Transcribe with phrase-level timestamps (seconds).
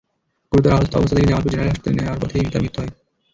[0.51, 2.91] গুরুতর আহত অবস্থায় তাকে জামালপুর জেনারেল হাসপাতালে নেওয়ার পথেই তার মৃত্যু হয়।